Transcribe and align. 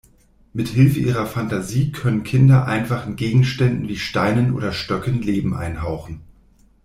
Mithilfe 0.53 0.97
ihrer 0.99 1.27
Fantasie 1.27 1.91
können 1.91 2.23
Kinder 2.23 2.65
einfachen 2.65 3.17
Gegenständen 3.17 3.87
wie 3.87 3.97
Steinen 3.97 4.55
oder 4.55 4.71
Stöcken 4.71 5.21
Leben 5.21 5.53
einhauchen. 5.53 6.21